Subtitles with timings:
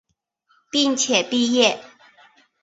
[0.71, 1.79] 并且毕业。